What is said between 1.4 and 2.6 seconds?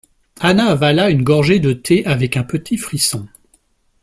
de thé avec un